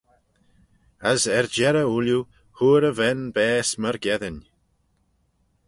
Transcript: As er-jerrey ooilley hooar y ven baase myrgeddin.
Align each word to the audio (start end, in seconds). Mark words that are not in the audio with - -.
As 1.11 1.21
er-jerrey 1.37 1.87
ooilley 1.89 2.25
hooar 2.57 2.83
y 2.89 2.91
ven 2.99 3.19
baase 3.35 3.75
myrgeddin. 3.81 4.37